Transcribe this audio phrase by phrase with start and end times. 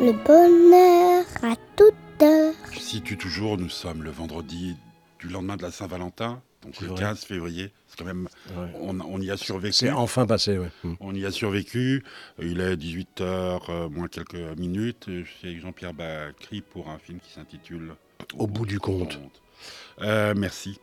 [0.00, 2.54] le bonheur à toute heure.
[2.72, 4.76] Je situe toujours, nous sommes le vendredi
[5.20, 7.00] du lendemain de la Saint-Valentin, donc le vrai.
[7.00, 7.72] 15 février.
[7.88, 8.68] C'est quand même, Ouais.
[8.80, 9.72] on, on y a survécu.
[9.74, 10.70] C'est enfin passé, ouais.
[10.84, 10.94] Mm.
[11.00, 12.04] On y a survécu.
[12.40, 15.04] Il est 18h moins quelques minutes.
[15.08, 17.94] Je suis avec Jean-Pierre Bacry pour un film qui s'intitule
[18.36, 19.18] Au bout du compte.
[20.02, 20.78] Euh, merci.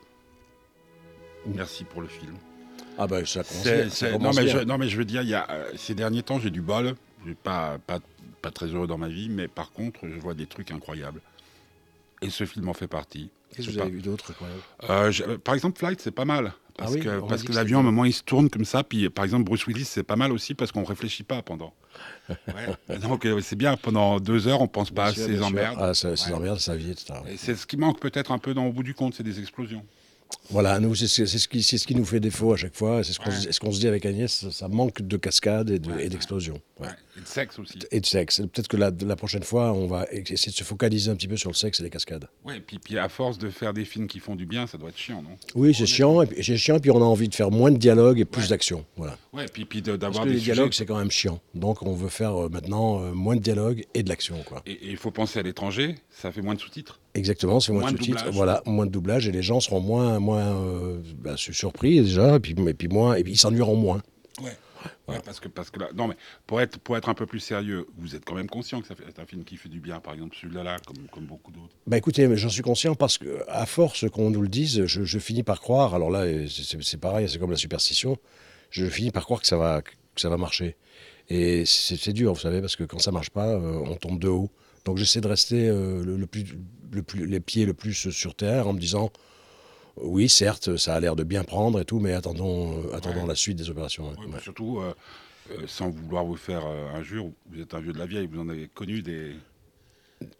[1.45, 2.33] Merci pour le film.
[2.97, 4.59] Ah bah ça commence ça non, mais bien.
[4.59, 6.61] je, non, mais je veux dire, il y a, euh, ces derniers temps, j'ai du
[6.61, 6.95] bol.
[7.33, 7.99] Pas, pas,
[8.41, 11.21] pas très heureux dans ma vie, mais par contre, je vois des trucs incroyables.
[12.21, 13.29] Et ce film en fait partie.
[13.55, 13.95] Qu'est-ce que vous avez pas.
[13.95, 14.33] vu d'autre
[14.89, 16.53] Euh, je- euh, par exemple, Flight, c'est pas mal.
[16.77, 18.83] Parce Ah oui, que, parce que l'avion, à un moment, il se tourne comme ça.
[18.83, 21.73] Puis, par exemple, Bruce Willis, c'est pas mal aussi parce qu'on réfléchit pas pendant.
[22.29, 22.97] Ouais.
[22.99, 23.77] Donc, euh, c'est bien.
[23.77, 25.47] Pendant deux heures, on pense pas à sûr, ses bien sûr.
[25.47, 25.77] emmerdes.
[25.79, 26.33] Ah, Ouais.
[26.33, 27.13] emmerdes, sa vie, etc.
[27.29, 29.39] Et c'est ce qui manque peut-être un peu dans Au bout du compte, c'est des
[29.39, 29.85] explosions.
[30.49, 33.03] Voilà, nous, c'est ce, qui- c'est ce qui nous fait défaut à chaque fois.
[33.03, 33.35] C'est ce qu'on Ouais.
[33.35, 36.05] se- ce qu'on se dit avec Agnès, ça, ça manque de cascade et de- Ouais,
[36.05, 36.59] et d'explosion.
[36.79, 36.87] Ouais.
[37.17, 37.79] Et de sexe aussi.
[37.91, 38.37] Et de sexe.
[38.41, 41.37] Peut-être que la, la prochaine fois, on va essayer de se focaliser un petit peu
[41.37, 42.27] sur le sexe et les cascades.
[42.43, 44.89] Ouais, puis, puis à force de faire des films qui font du bien, ça doit
[44.89, 45.37] être chiant, non?
[45.55, 47.77] Oui, c'est chiant, et puis- c'est chiant, puis on a envie de faire moins de
[47.77, 48.85] dialogue et plus d'action.
[48.97, 49.17] Voilà.
[49.33, 51.39] Ouais, puis, puis d'avoir que des les dialogues, c'est quand même chiant.
[51.53, 54.35] Donc on veut faire euh, maintenant euh, moins de dialogue et de l'action.
[54.65, 56.99] et il faut penser à l'étranger, ça fait moins de sous-titres.
[57.15, 58.35] Exactement, c'est moins, Moins de sous-titres, doublage.
[58.35, 62.35] voilà, moins de doublage et les gens seront moins, moins euh, bah, su- surpris déjà,
[62.35, 64.01] et puis, et puis moins, et puis ils s'ennuieront moins.
[64.43, 64.51] Ouais.
[65.07, 67.39] Ouais, parce que, parce que là, non, mais pour être, pour être un peu plus
[67.39, 69.79] sérieux, vous êtes quand même conscient que ça fait- c'est un film qui fait du
[69.79, 71.73] bien, par exemple celui-là, là, comme, comme beaucoup d'autres.
[71.87, 75.19] Bah écoutez, j'en suis conscient parce que à force qu'on nous le dise, je, je
[75.19, 75.95] finis par croire.
[75.95, 78.17] Alors là, c'est pareil, c'est comme la superstition.
[78.71, 80.75] Je finis par croire que ça va, que ça va marcher.
[81.29, 84.27] Et c'est dur, vous savez, parce que quand ça marche pas, euh, on tombe de
[84.27, 84.49] haut.
[84.85, 86.45] Donc j'essaie de rester euh, le, le plus,
[86.91, 89.11] le plus, les pieds le plus sur terre en me disant,
[89.97, 93.27] oui, certes, ça a l'air de bien prendre et tout, mais attendons, euh, attendons Ouais.
[93.29, 94.09] la suite des opérations.
[94.09, 94.17] ouais.
[94.33, 94.93] Ouais, Surtout, euh,
[95.67, 98.49] sans vouloir vous faire euh, injure, vous êtes un vieux de la vieille, vous en
[98.49, 99.35] avez connu des,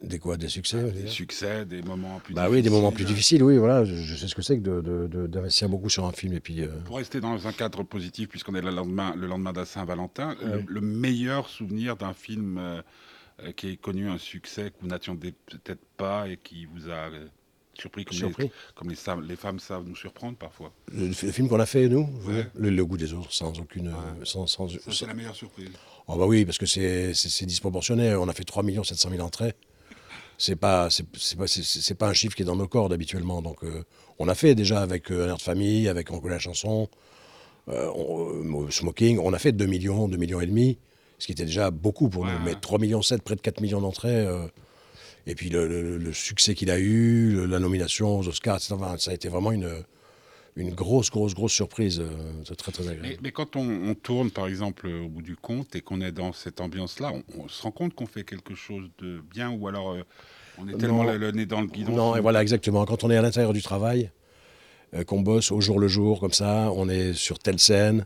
[0.01, 3.03] Des quoi, des succès des dire succès, des moments plus Bah oui, des moments plus
[3.03, 3.39] difficiles.
[3.39, 3.83] difficiles, oui, voilà.
[3.83, 6.31] Je, je sais ce que c'est que de- de- de- d'investir beaucoup sur un film
[6.33, 6.61] et puis.
[6.61, 9.65] euh, Pour rester dans un cadre positif, puisqu'on est le lendemain, le lendemain de la
[9.65, 10.65] Saint-Valentin, le- Ouais.
[10.65, 12.81] le, meilleur souvenir d'un film euh,
[13.57, 17.27] qui a connu un succès que vous n'attendiez peut-être pas et qui vous a euh,
[17.73, 18.51] surpris, comme, Les, Surpris.
[18.75, 20.71] comme les, sam- les femmes savent nous surprendre parfois.
[20.93, 22.47] Le, le film qu'on a fait, nous, Ouais.
[22.55, 23.89] le, le goût des autres, sans aucune.
[23.89, 23.93] Ouais.
[24.23, 25.67] Sans, sans- c'est la meilleure surprise.
[26.07, 28.13] Oh bah oui, parce que c'est disproportionné.
[28.15, 29.53] On a fait 3 700 000 entrées.
[30.37, 31.05] C'est pas, c'est
[31.37, 31.45] pas,
[31.97, 33.41] pas un chiffre qui est dans nos cordes habituellement.
[33.41, 33.83] Donc, euh,
[34.19, 36.89] on a fait déjà avec euh, Un air de famille, avec On la chanson,
[37.69, 39.17] euh, on- euh, Smoking.
[39.19, 40.77] On a fait 2 millions, 2 millions et demi,
[41.19, 42.43] ce qui était déjà beaucoup pour Ouais, nous.
[42.43, 44.25] Mais 3 millions 7, près de 4 millions d'entrées.
[44.27, 44.45] euh,
[45.27, 48.75] et puis le, le- le succès qu'il a eu, le- la nomination aux Oscars, etc.
[48.75, 49.83] Enfin, ça a été vraiment une,
[50.55, 51.99] une grosse, grosse, grosse surprise.
[51.99, 52.09] euh,
[52.47, 53.07] C'est très, très agréable.
[53.07, 56.11] Mais, mais quand on, on tourne, par exemple, au bout du compte et qu'on est
[56.13, 59.67] dans cette ambiance-là, on, on se rend compte qu'on fait quelque chose de bien ou
[59.67, 60.03] alors euh,
[60.57, 61.11] on est tellement Non.
[61.11, 61.93] le, le nez dans le guidon.
[61.93, 62.85] Non, et voilà, exactement.
[62.85, 64.11] Quand on est à l'intérieur du travail,
[64.93, 68.05] euh, qu'on bosse au jour le jour, comme ça, on est sur telle scène.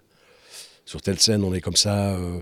[0.86, 2.42] Sur telle scène, on est comme ça, euh,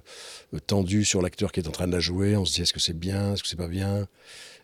[0.68, 2.38] tendu sur l'acteur qui est en train de la jouer.
[2.38, 4.08] On se dit est-ce que c'est bien, est-ce que c'est pas bien?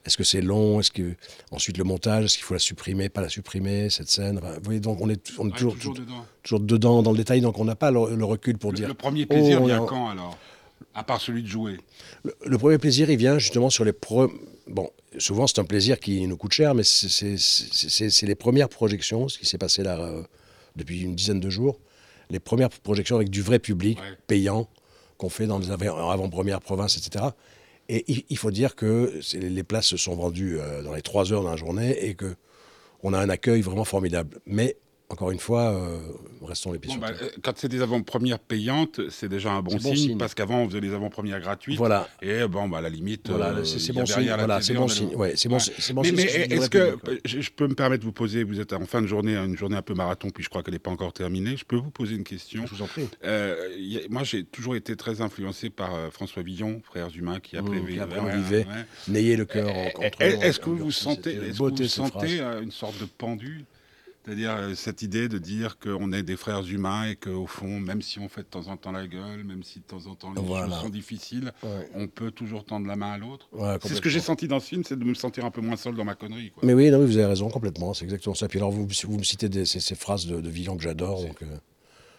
[0.05, 1.15] Est-ce que c'est long Est-ce que
[1.51, 4.63] ensuite le montage, est-ce qu'il faut la supprimer, pas la supprimer cette scène Enfin, Vous
[4.63, 6.25] voyez, donc on est, on est Ouais, toujours, toujours dedans.
[6.43, 8.87] toujours dedans dans le détail, donc on n'a pas le, le recul pour Le, dire.
[8.87, 10.37] le premier plaisir Oh, vient quand alors?
[10.93, 11.77] À part celui de jouer.
[12.23, 14.29] Le, le premier plaisir, il vient justement sur les pre...
[14.67, 19.39] Bon, souvent c'est un plaisir qui nous coûte cher, mais c'est- les premières projections, ce
[19.39, 20.21] qui s'est passé là euh,
[20.75, 21.79] depuis une dizaine de jours,
[22.29, 24.17] les premières projections avec du vrai public, Ouais.
[24.27, 24.67] payant,
[25.17, 27.25] qu'on fait dans les avant- avant-premières provinces, etc.
[27.89, 31.44] Et il, faut dire que les places se sont vendues euh, dans les trois heures
[31.44, 32.35] dans la journée et que
[33.03, 34.39] on a un accueil vraiment formidable.
[34.45, 34.77] Mais
[35.13, 35.97] encore une fois, euh,
[36.41, 37.28] restons les pieds Bon, sur bah, terre.
[37.34, 40.18] euh, quand c'est des avant-premières payantes, c'est déjà un bon, signe, signe.
[40.18, 41.78] parce qu'avant on faisait des avant-premières gratuites.
[41.78, 42.09] Voilà.
[42.22, 44.25] Et bon, bah, à la limite, Voilà, euh, c'est bon signe.
[44.35, 45.16] Voilà, c'est on bon signe.
[45.16, 45.94] Ouais, c'est bon, Ouais.
[45.94, 48.59] bon mais mais est-ce que public, je, je peux me permettre de vous poser, vous
[48.59, 50.79] êtes en fin de journée, une journée un peu marathon, puis je crois qu'elle n'est
[50.79, 51.56] pas encore terminée.
[51.57, 53.07] Je peux vous poser une question Je vous en prie.
[53.24, 53.56] Euh,
[53.97, 57.77] a- Moi, j'ai toujours été très influencé par euh, François Villon, Frères humains, qui après
[57.80, 57.86] Mmh,
[58.59, 58.63] ouais.
[59.07, 61.57] N'ayez le cœur Eh, contre eh, eux, Est-ce que en- vous en- sentez, est-ce que
[61.57, 61.63] vous
[62.42, 63.66] euh, une sorte de pendu
[64.25, 68.01] C'est-à-dire euh, cette idée de dire qu'on est des frères humains et qu'au fond, même
[68.01, 70.33] si on fait de temps en temps la gueule, même si de temps en temps
[70.33, 70.67] les Voilà.
[70.75, 71.89] choses sont difficiles, Ouais.
[71.95, 73.49] on peut toujours tendre la main à l'autre.
[73.51, 75.59] Ouais, C'est ce que j'ai senti dans ce film, c'est de me sentir un peu
[75.61, 76.51] moins seul dans ma connerie.
[76.51, 76.63] Quoi.
[76.65, 78.47] Mais oui, non, mais vous avez raison complètement, c'est exactement ça.
[78.47, 81.21] Puis alors, vous, vous me citez des- ces, ces phrases de, de Villon que j'adore,
[81.21, 81.47] donc euh,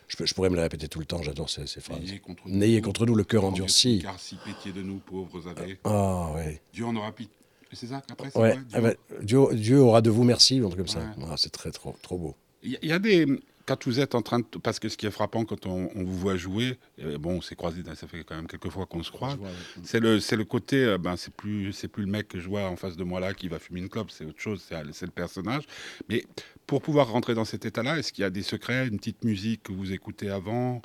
[0.09, 2.01] je, pourrais me les répéter tout le temps, j'adore ces, ces phrases.
[2.01, 4.01] N'ayez contre nous, N'ayez contre nous le cœur endurci.
[4.03, 6.61] Car si pitié de nous, pauvres avez, Ah, ouais.
[6.75, 7.35] Dieu en aura pitié.
[7.75, 10.65] C'est ça qu'après Ouais, vrai, Dieu ah ben, Dieu, Dieu aura de vous merci, un
[10.67, 11.01] truc comme ça.
[11.01, 11.25] Ouais.
[11.31, 12.35] Ah, c'est très, trop, trop beau.
[12.63, 13.27] Il y, a- il y a des.
[13.67, 14.45] quand vous êtes en train de.
[14.63, 17.41] Parce que ce qui est frappant quand on, on vous voit jouer, et bon, on
[17.43, 19.37] s'est croisé, ça fait quand même quelques fois qu'on se croise,
[19.83, 20.77] c'est le, c'est le côté.
[20.85, 23.21] euh, Ben, c'est plus, c'est plus le mec que je vois en face de moi
[23.21, 25.65] là qui va fumer une clope, c'est autre chose, c'est, c'est le personnage.
[26.09, 26.25] Mais
[26.67, 29.65] pour pouvoir rentrer dans cet état-là, est-ce qu'il y a des secrets, une petite musique
[29.65, 30.81] que vous écoutez avant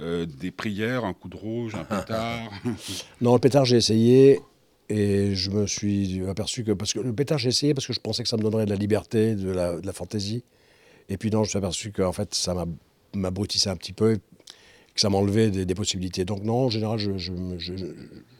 [0.00, 2.50] euh, des prières, un coup de rouge, un pétard?
[3.20, 4.40] Non, le pétard, j'ai essayé
[4.88, 6.72] et je me suis aperçu que.
[6.72, 8.70] Parce que le pétard, j'ai essayé parce que je pensais que ça me donnerait de
[8.70, 10.44] la liberté, de la, fantaisie.
[11.08, 12.66] Et puis non, je me suis aperçu qu'en fait, ça m'a-
[13.14, 14.18] m'abrutissait un petit peu, et
[14.94, 16.24] que ça m'enlevait des, possibilités.
[16.24, 17.74] Donc non, en général, je, je, je,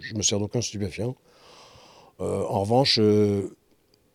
[0.01, 1.17] je- me sers d'aucun stupéfiant.
[2.21, 3.55] Euh, en revanche, euh,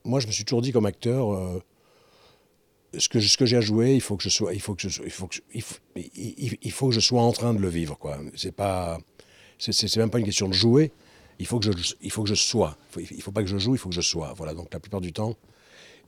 [0.03, 1.33] moi, je me suis toujours dit comme acteur.
[1.33, 1.61] euh,
[2.97, 4.81] ce que, ce que j'ai à jouer, il faut que je sois, il faut que
[4.81, 7.69] je, sois- il faut il faut, il- faut que je sois en train de le
[7.69, 8.19] vivre, quoi.
[8.35, 8.99] C'est pas,
[9.57, 10.91] c'est même pas une question de jouer.
[11.39, 12.77] Il faut que je, il faut que je sois.
[12.97, 14.33] Il faut, il faut pas que je joue, il faut que je sois.
[14.37, 14.53] Voilà.
[14.53, 15.35] Donc la plupart du temps.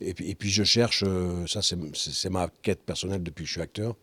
[0.02, 3.54] Et puis, et puis je cherche, euh, ça c'est ma quête personnelle depuis que je
[3.54, 3.96] suis acteur.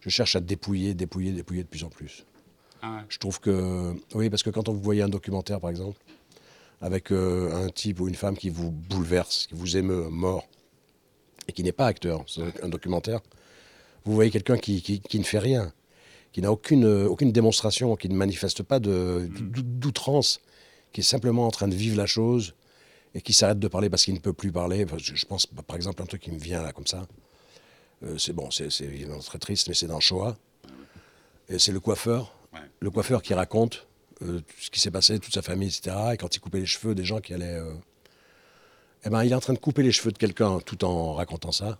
[0.00, 2.24] Je cherche à dépouiller, dépouiller, dépouiller de plus en plus.
[2.82, 5.98] Ah, Je trouve que, oui, parce que quand on vous voyez un documentaire, par exemple,
[6.80, 10.48] avec euh, un type ou une femme qui vous bouleverse, qui vous émeut mort,
[11.48, 13.20] et qui n'est pas acteur, c'est un documentaire,
[14.04, 15.72] vous voyez quelqu'un qui, qui- qui ne fait rien,
[16.32, 20.40] qui n'a aucune, aucune démonstration, qui ne manifeste pas d'ou- d'outrance,
[20.92, 22.54] qui est simplement en train de vivre la chose
[23.14, 24.86] et qui s'arrête de parler parce qu'il ne peut plus parler.
[24.96, 27.06] Je, je pense, par exemple, un truc qui me vient là comme ça.
[28.04, 30.36] Euh, c'est bon, c'est évidemment très triste, mais c'est dans Shoah.
[31.48, 32.60] Et c'est le coiffeur, Ouais.
[32.80, 33.86] le coiffeur qui raconte
[34.22, 35.96] euh, ce qui s'est passé, toute sa famille, etc.
[36.12, 37.58] Et quand il coupait les cheveux des gens qui allaient.
[37.58, 37.72] euh,
[39.04, 41.50] Eh ben, il est en train de couper les cheveux de quelqu'un tout en racontant
[41.52, 41.78] ça.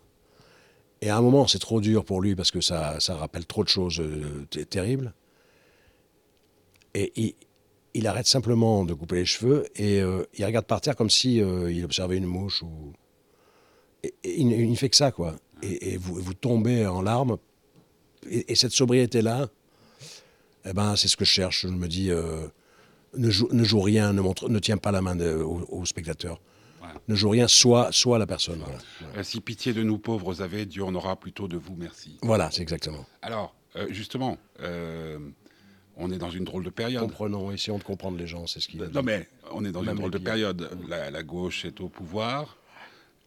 [1.03, 3.65] Et à un moment, c'est trop dur pour lui parce que ça, ça rappelle trop
[3.65, 5.13] de choses euh, terribles.
[6.95, 7.35] Et
[7.95, 11.43] il, arrête simplement de couper les cheveux et euh, il regarde par terre comme si
[11.43, 12.93] euh, il observait une mouche ou.
[14.25, 15.35] Il, ne fait que ça, quoi.
[15.63, 17.37] Et, vous, vous tombez en larmes.
[18.29, 19.49] Et, et cette sobriété-là,
[20.65, 21.63] eh ben, c'est ce que je cherche.
[21.63, 22.11] Je me dis,
[23.17, 26.41] ne, joue, rien, ne, montre, ne tiens pas la main au spectateur.
[27.09, 28.63] Ne joue rien, sois, sois la personne.
[29.01, 32.19] Voilà, si pitié de nous pauvres avez, Dieu en aura plutôt de vous, merci.
[32.23, 33.05] Voilà, c'est exactement.
[33.23, 35.19] Alors, euh, justement, euh,
[35.97, 37.03] on est dans une drôle de période.
[37.03, 38.77] Comprenons, essayons de comprendre les gens, c'est ce qui.
[38.79, 40.71] Non mais on est dans Même une drôle de période.
[40.89, 42.57] La, la gauche est au pouvoir.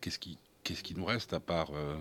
[0.01, 1.95] Qu'est-ce qui, qu'est-ce qui nous reste à part euh,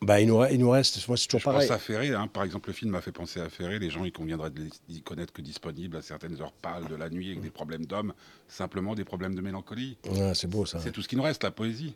[0.00, 1.66] Bah, il, nous, re- il nous reste, moi c'est toujours Je pareil.
[1.68, 2.10] pense à Ferré.
[2.14, 2.28] hein.
[2.32, 3.80] Par exemple, le film m'a fait penser à Ferré.
[3.80, 4.50] Les gens, il conviendrait
[4.88, 8.12] d'y connaître que disponible à certaines heures pâles de la nuit avec des problèmes d'hommes,
[8.48, 9.96] simplement des problèmes de mélancolie.
[10.08, 10.78] Ouais, c'est beau ça.
[10.80, 11.94] C'est tout ce qui nous reste, la poésie.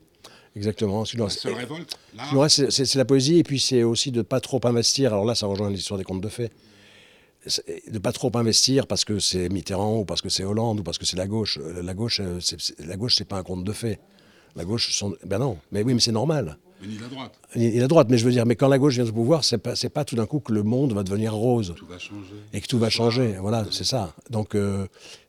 [0.57, 1.05] Exactement.
[1.05, 1.29] Ce qui nous La
[2.25, 5.13] reste- c'est- c'est c'est la poésie et puis c'est aussi de ne pas trop investir.
[5.13, 6.51] Alors là, ça rejoint l'histoire des contes de fées.
[7.47, 10.83] C'est- De pas trop investir parce que c'est Mitterrand ou parce que c'est Hollande ou
[10.83, 11.59] parce que c'est la gauche.
[11.63, 13.99] Euh, La gauche, euh, c'est- c'est- la gauche, c'est pas un conte de fées.
[14.55, 15.17] La gauche, sont...
[15.25, 15.59] ben non.
[15.71, 16.59] Mais oui, mais c'est normal.
[16.83, 17.33] Mais ni la droite.
[17.57, 19.45] Il il a droite, mais je veux dire, mais quand la gauche vient au pouvoir,
[19.45, 22.35] c'est pas, pas tout d'un coup que le monde va devenir rose Tout va changer.
[22.53, 23.37] et que tout va changer.
[23.41, 24.15] Voilà, c'est ça.
[24.31, 24.87] Donc, euh,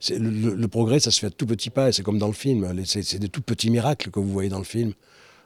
[0.09, 2.73] le, progrès, ça se fait à tout petits pas, et c'est comme dans le film.
[2.85, 4.93] C'est des tout petits miracles que vous voyez dans le film.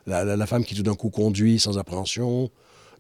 [0.05, 2.49] La, la- la femme qui tout d'un coup conduit sans appréhension,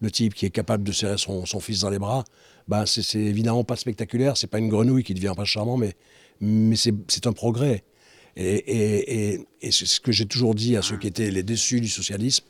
[0.01, 2.25] le type qui est capable de serrer son, son fils dans les bras,
[2.67, 5.95] ben, c'est évidemment pas spectaculaire, c'est pas une grenouille qui devient pas charmant, mais,
[6.41, 7.83] mais c'est c'est un progrès.
[8.35, 11.41] Et, et- et- et c'est ce que j'ai toujours dit à ceux qui étaient les
[11.43, 12.43] déçus du socialisme,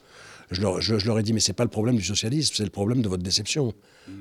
[0.52, 2.64] je leur, je- je leur ai dit, mais c'est pas le problème du socialisme, c'est
[2.64, 3.74] le problème de votre déception.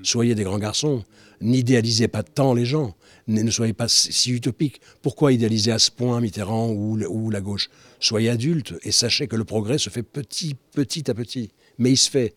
[0.03, 1.05] Soyez des grands garçons.
[1.41, 2.95] N'idéalisez pas tant les gens.
[3.29, 4.81] Ne, soyez pas si, utopiques.
[5.03, 6.97] Pourquoi idéaliser à ce point Mitterrand ou,
[7.31, 7.69] la gauche?
[8.01, 11.51] Soyez adultes et sachez que le progrès se fait petit, petit à petit.
[11.79, 12.35] Mais il se fait.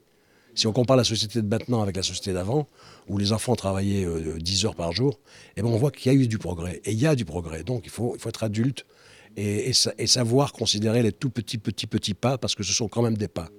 [0.55, 2.67] Si on compare la société de maintenant avec la société d'avant,
[3.07, 5.19] où les enfants travaillaient euh, 10 heures par jour,
[5.55, 6.81] eh ben on voit qu'il y a eu du progrès.
[6.85, 7.63] Et il y a du progrès.
[7.63, 8.85] Donc il faut, il faut être adulte
[9.37, 12.73] et, et sa- et savoir considérer les tout petits, petits, petits pas, parce que ce
[12.73, 13.49] sont quand même des pas.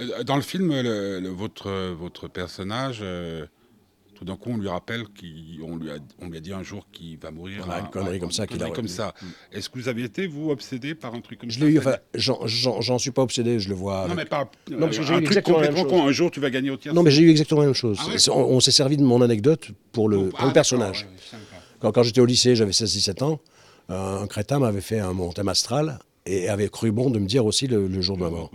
[0.00, 3.46] Euh, Dans le film, le- le- votre, votre personnage, euh,
[4.14, 6.86] tout d'un coup, on lui rappelle qu'on lui, a, on lui a dit un jour
[6.90, 7.62] qu'il va mourir.
[7.66, 9.14] Voilà, une connerie comme ça une qu'il connerie a- comme ça.
[9.52, 11.78] Est-ce que vous aviez été, vous, obsédé par un truc comme Je ça l'ai eu,
[11.78, 14.06] enfin, j'en- suis pas obsédé, je le vois.
[14.08, 14.50] Non, mais pas.
[14.70, 16.00] Non, parce que j'ai eu exactement la complètement même chose.
[16.02, 16.08] con.
[16.08, 16.94] Un jour, tu vas gagner au tir.
[16.94, 17.98] Non, mais j'ai eu exactement la même chose.
[18.02, 21.06] Ah ouais on on s'est servi de mon anecdote pour le, pour le personnage.
[21.80, 23.38] Quand, quand j'étais au lycée, j'avais 16-17 ans,
[23.90, 27.26] euh, un crétin m'avait fait un, mon thème astral et avait cru bon de me
[27.26, 28.50] dire aussi le, le jour de ma mort.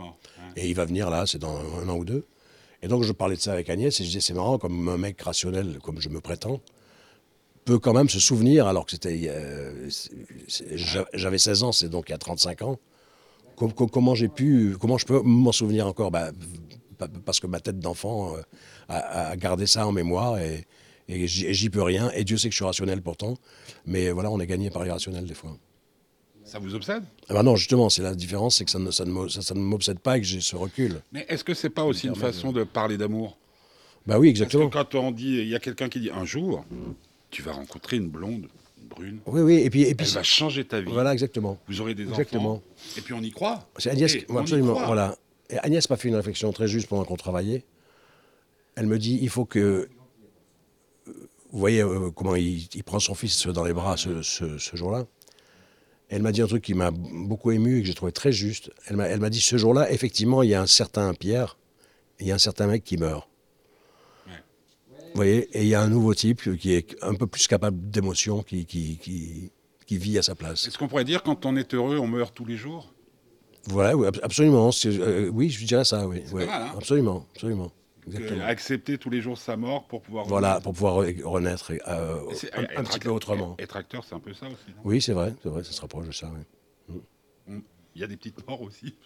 [0.55, 2.25] Et il va venir là, c'est dans un an ou deux.
[2.81, 4.98] Et donc je parlais de ça avec Agnès et je disais c'est marrant comme un
[4.98, 6.60] mec rationnel comme je me prétends
[7.63, 9.88] peut quand même se souvenir alors que c'était euh,
[11.13, 12.79] j'avais 16 ans, c'est donc il y a 35 ans.
[13.55, 16.10] Com- com- comment j'ai pu comment je peux m'en souvenir encore?
[16.10, 16.31] Bah,
[16.98, 18.41] pa- parce que ma tête d'enfant euh,
[18.89, 20.65] a, gardé ça en mémoire et,
[21.08, 23.36] et j'y peux rien et Dieu sait que je suis rationnel pourtant
[23.86, 25.55] mais voilà on est gagné par irrationnel des fois.
[26.43, 27.03] Ça vous obsède?
[27.29, 29.41] Ah bah non, justement, c'est la différence, c'est que ça ne, ça ne me- ça-
[29.41, 31.01] ça ne m'obsède pas et que j'ai ce recul.
[31.12, 33.38] Mais est-ce que c'est pas aussi une façon de parler d'amour?
[34.07, 34.69] Bah oui, Parce que exactement.
[34.69, 36.65] quand on dit, il y a quelqu'un qui dit un jour,
[37.29, 38.48] tu vas rencontrer une blonde,
[38.81, 40.91] une brune, Oui, oui, et puis, et puis elle va changer ta vie.
[40.91, 41.57] voilà, exactement.
[41.67, 42.53] Vous aurez des Exactement.
[42.53, 42.63] enfants.
[42.98, 43.69] Et puis on y croit.
[43.77, 44.86] C'est Agnès, absolument, croit.
[44.88, 45.17] voilà.
[45.51, 47.63] Et Agnès m'a fait une réflexion très juste pendant qu'on travaillait.
[48.75, 49.89] Elle me dit, il faut que, euh,
[51.51, 54.75] vous voyez euh, comment il, il prend son fils dans les bras ce, ce- ce
[54.75, 55.05] jour-là.
[56.13, 58.70] Elle m'a dit un truc qui m'a beaucoup ému et que j'ai trouvé très juste.
[58.88, 61.58] Elle m'a, elle m'a dit, ce jour-là, effectivement, il y a un certain Pierre,
[62.20, 63.27] il y a un certain mec qui meurt.
[64.27, 67.89] Vous voyez, et il y a un nouveau type qui est un peu plus capable
[67.89, 69.51] d'émotion, qui, qui, qui,
[69.86, 70.68] qui vit à sa place.
[70.68, 72.94] Est-ce qu'on pourrait dire quand on est heureux, on meurt tous les jours?
[73.68, 74.70] Voilà, oui, ab- absolument.
[74.86, 76.24] euh, oui, je dirais ça, oui.
[76.32, 76.72] Ouais, mal, hein?
[76.77, 77.72] Absolument, absolument.
[78.10, 78.39] Que.
[78.41, 80.25] Accepter tous les jours sa mort pour pouvoir.
[80.25, 82.20] Voilà, pour pouvoir re- renaître euh,
[82.75, 83.55] un, petit peu autrement.
[83.60, 84.55] Être acteur, c'est un peu ça aussi.
[84.70, 84.81] non?
[84.84, 86.31] Oui, c'est vrai, c'est vrai, ça se rapproche de ça.
[87.48, 87.55] oui.
[87.93, 88.96] Il y a des petites morts aussi.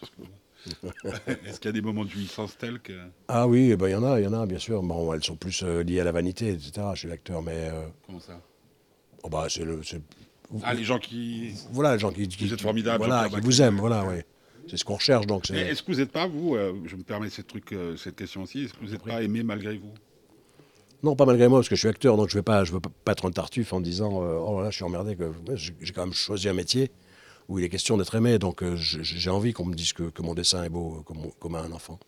[1.44, 2.92] Est-ce qu'il y a des moments de jouissance tels que.
[3.28, 4.82] Ah oui, eh ben, il y en a, il y en a, bien sûr.
[4.82, 8.20] Bon, elles sont plus euh, liées à la vanité, etc., chez l'acteur, mais euh, Comment
[8.20, 8.40] ça?
[9.22, 9.82] oh, bah, c'est le.
[9.82, 10.00] c'est-
[10.62, 11.52] Ah, les gens qui.
[11.72, 14.20] Voilà, les gens qui, qui, Vous êtes qui- formidable, voilà, qui vous aiment, voilà, oui.
[14.68, 15.48] C'est ce qu'on recherche, donc.
[15.50, 18.16] Mais c'est- est-ce que vous n'êtes pas, vous, euh, je me permets truc, euh, cette
[18.16, 19.92] question aussi, est-ce que vous n'êtes pas aimé malgré vous?
[21.02, 22.72] Non, pas malgré moi, parce que je suis acteur, donc je ne vais pas, je
[22.72, 25.14] veux pas être un tartuffe en disant euh, oh là là, je suis emmerdé.
[25.14, 25.30] Que...
[25.54, 26.90] J'ai quand même choisi un métier
[27.48, 30.34] où il est question d'être aimé, donc j'ai envie qu'on me dise que, que mon
[30.34, 32.00] dessin est beau, comme, comme à un enfant,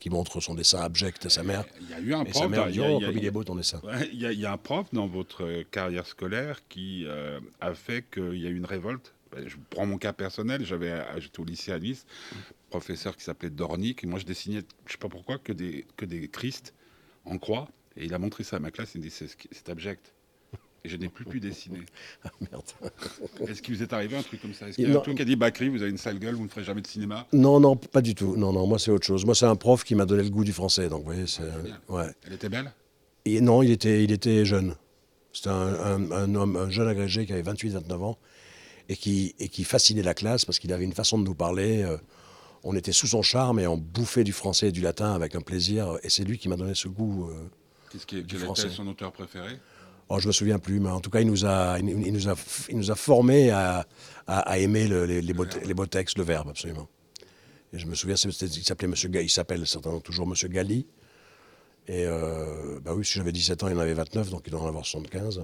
[0.00, 1.64] qui montre son dessin abject à sa mère.
[1.82, 2.48] Il y a eu un prof.
[2.50, 3.80] mère il y a- oh, y a- comme il est beau ton dessin.
[4.12, 7.74] Il y, a- il y a un prof dans votre carrière scolaire qui euh, a
[7.74, 9.14] fait qu'il y a eu une révolte?
[9.34, 12.06] Ben, Je prends mon cas personnel, j'avais, euh, j'étais au lycée à Nice,
[12.70, 16.04] professeur qui s'appelait Dornick, et moi je dessinais, je sais pas pourquoi, que des, que
[16.04, 16.74] des Christ
[17.24, 20.12] en croix, et il a montré ça à ma classe, il me dit c'est, abject.
[20.84, 21.78] Et je n'ai plus pu dessiner.
[22.24, 22.64] Ah, Merde.
[23.48, 24.68] Est-ce qu'il vous est arrivé un truc comme ça?
[24.68, 25.02] Est-ce Il- qu'il y a un non.
[25.02, 26.86] truc qui a dit Bakri, vous avez une sale gueule, vous ne ferez jamais de
[26.88, 27.26] cinéma?
[27.32, 28.36] Non, non, pas du tout.
[28.36, 29.24] Non, non, moi c'est autre chose.
[29.24, 31.44] Moi c'est un prof qui m'a donné le goût du français, donc vous voyez, c'est
[31.44, 31.80] génial.
[31.88, 32.06] ouais.
[32.26, 32.72] Elle était belle?
[33.24, 34.74] Et non, il était, il était jeune.
[35.32, 38.18] C'était un, un- un homme, un jeune agrégé qui avait 28-29 ans
[38.88, 41.82] et qui, et qui fascinait la classe parce qu'il avait une façon de nous parler.
[41.82, 41.96] euh,
[42.64, 45.40] on était sous son charme et on bouffait du français et du latin avec un
[45.40, 45.98] plaisir.
[46.04, 47.28] Et c'est lui qui m'a donné ce goût.
[47.30, 47.34] euh.
[47.90, 48.66] Qu'est-ce qui, Quel français.
[48.66, 49.58] était son auteur préféré?
[50.08, 52.28] Oh, je me souviens plus, mais en tout cas, il nous a, il, il nous
[52.28, 52.34] a,
[52.68, 53.86] il nous a formés à,
[54.26, 56.86] à, à aimer le- les, les, beaux, te- les beaux textes, le verbe, absolument.
[57.72, 60.86] Et je me souviens, il s'appelait Monsieur, il s'appelle certainement toujours Monsieur Galli.
[61.88, 64.60] Et euh, bah oui, si j'avais 17 ans, il en avait 29, donc il doit
[64.60, 65.42] en avoir 75.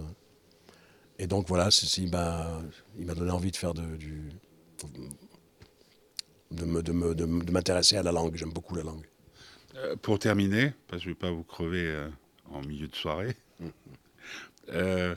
[1.19, 4.29] Et donc voilà, il m'a donné envie de faire de, du,
[6.51, 6.83] de me-
[7.15, 8.37] de m'intéresser à la langue.
[8.37, 9.07] J'aime beaucoup la langue.
[9.77, 12.09] Euh, pour terminer, parce que je ne vais pas vous crever euh,
[12.51, 13.37] en milieu de soirée,
[14.71, 15.15] euh,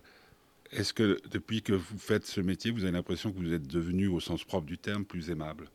[0.71, 4.07] est-ce que depuis que vous faites ce métier, vous avez l'impression que vous êtes devenu,
[4.07, 5.69] au sens propre du terme, plus aimable?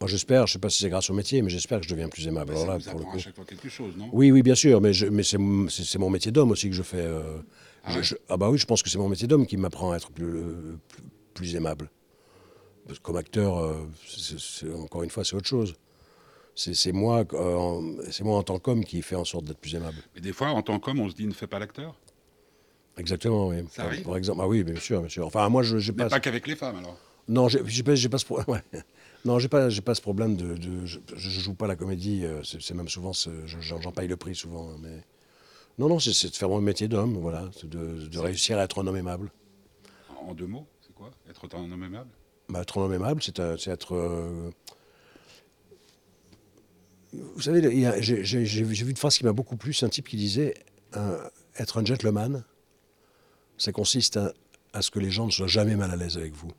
[0.00, 1.90] Moi, j'espère, je ne sais pas si c'est grâce au métier, mais j'espère que je
[1.90, 2.52] deviens plus aimable.
[2.52, 3.16] Alors Ça là, vous pour le apprend coup.
[3.18, 4.08] à chaque fois quelque chose, non?
[4.14, 6.96] Oui, oui, bien sûr, mais, je- mais c'est mon métier d'homme aussi que je fais.
[7.02, 7.40] euh,
[7.84, 8.02] Ah je- ouais?
[8.04, 10.10] je- ah bah oui, je pense que c'est mon métier d'homme qui m'apprend à être
[10.10, 10.42] plus,
[10.88, 11.02] plus,
[11.34, 11.90] plus aimable.
[13.02, 13.74] Comme acteur, euh,
[14.82, 15.74] encore une fois, c'est autre chose.
[16.54, 19.74] C'est moi, euh, en- c'est moi en tant qu'homme qui fait en sorte d'être plus
[19.74, 19.98] aimable.
[20.14, 21.94] Mais des fois, en tant qu'homme, on se dit ne fais pas l'acteur?
[22.96, 23.64] Exactement, oui.
[23.70, 24.04] Ça Par- arrive?
[24.04, 25.26] Par exemple, ah oui, bien sûr, bien sûr.
[25.26, 26.08] Enfin, moi, je Mais pas.
[26.08, 26.98] pas qu'avec les femmes, alors?
[27.28, 28.46] Non, j'ai j'ai pas, pas ce problème.
[28.72, 28.82] ouais.
[29.24, 30.54] Non, j'ai pas, j'ai pas ce problème de.
[30.56, 32.24] de- je, je joue pas la comédie.
[32.24, 34.70] euh, C'est même souvent, j'en paye le prix souvent.
[34.70, 35.02] hein, Mais
[35.78, 38.82] non, non, c'est de faire mon métier d'homme, voilà, c'est de, de réussir à être
[38.82, 39.30] un homme aimable.
[40.26, 41.10] En deux mots, c'est quoi?
[41.28, 42.10] Être un homme aimable?
[42.48, 43.94] Bah, être un homme aimable, c'est euh, être.
[43.94, 44.50] euh,
[47.12, 47.60] Vous savez,
[48.02, 49.72] j'ai vu une phrase qui m'a beaucoup plu.
[49.74, 50.54] C'est un type qui disait
[51.56, 52.42] être un gentleman,
[53.58, 54.32] ça consiste à,
[54.72, 56.50] à ce que les gens ne soient jamais mal à l'aise avec vous.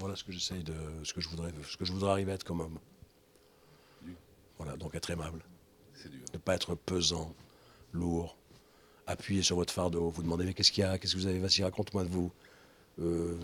[0.00, 2.34] Voilà ce que j'essaye de, ce que je voudrais, ce que je voudrais arriver à
[2.34, 2.78] être comme homme.
[4.58, 5.42] Voilà, donc être aimable,
[5.94, 6.20] C'est dur.
[6.34, 7.34] ne pas être pesant,
[7.92, 8.36] lourd,
[9.06, 11.38] appuyer sur votre fardeau, vous demandez mais qu'est-ce qu'il y a, qu'est-ce que vous avez,
[11.38, 12.30] vas-y raconte-moi de vous.
[12.98, 13.38] Euh,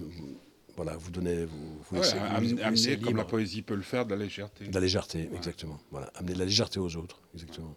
[0.76, 3.24] voilà, vous donnez, vous, vous Ouais, laissez, am- vous laissez- vous amener, laissez comme la
[3.24, 4.68] poésie peut le faire, de la légèreté.
[4.68, 5.80] De la légèreté, exactement.
[5.90, 7.74] Voilà, amener de la légèreté aux autres, exactement.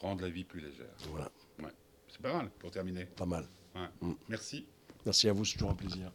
[0.00, 0.86] Rendre la vie plus légère.
[1.10, 1.72] Voilà, Ouais.
[2.08, 3.04] C'est pas mal, pour terminer.
[3.04, 3.46] pas mal.
[3.74, 3.88] Ouais.
[4.00, 4.12] Mm.
[4.30, 4.66] Merci.
[5.04, 6.10] Merci à vous, c'est toujours un plaisir.